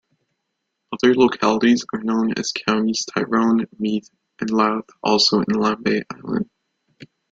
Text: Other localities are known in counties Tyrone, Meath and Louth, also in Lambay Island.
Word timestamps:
Other 0.91 1.13
localities 1.13 1.85
are 1.93 2.01
known 2.01 2.31
in 2.31 2.43
counties 2.65 3.05
Tyrone, 3.05 3.67
Meath 3.77 4.09
and 4.39 4.49
Louth, 4.49 4.89
also 5.03 5.41
in 5.41 5.45
Lambay 5.55 6.01
Island. 6.11 6.49